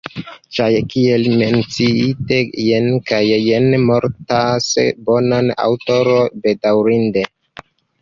Ĉar, 0.59 0.77
kiel 0.93 1.27
menciite, 1.41 2.39
jen 2.69 2.89
kaj 3.13 3.21
jen 3.51 3.69
mortas 3.93 4.73
bonaj 5.11 5.43
aŭtoroj, 5.69 6.21
bedaŭrinde. 6.49 7.29